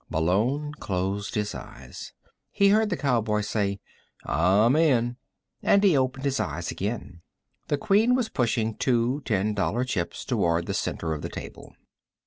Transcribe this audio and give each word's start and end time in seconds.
Malone 0.09 0.73
closed 0.79 1.35
his 1.35 1.53
eyes. 1.53 2.11
He 2.49 2.69
heard 2.69 2.89
the 2.89 2.97
cowboy 2.97 3.41
say: 3.41 3.79
"I'm 4.25 4.75
in," 4.75 5.17
and 5.61 5.83
he 5.83 5.95
opened 5.95 6.25
his 6.25 6.39
eyes 6.39 6.71
again. 6.71 7.21
The 7.67 7.77
Queen 7.77 8.15
was 8.15 8.27
pushing 8.27 8.73
two 8.73 9.21
ten 9.25 9.53
dollar 9.53 9.83
chips 9.83 10.25
toward 10.25 10.65
the 10.65 10.73
center 10.73 11.13
of 11.13 11.21
the 11.21 11.29
table. 11.29 11.75